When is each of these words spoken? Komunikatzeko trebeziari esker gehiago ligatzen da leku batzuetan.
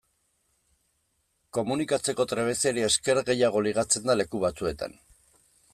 Komunikatzeko 1.57 2.27
trebeziari 2.33 2.87
esker 2.89 3.23
gehiago 3.29 3.65
ligatzen 3.69 4.11
da 4.11 4.19
leku 4.23 4.43
batzuetan. 4.49 4.99